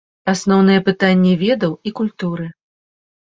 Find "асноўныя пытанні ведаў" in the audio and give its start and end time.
0.31-1.75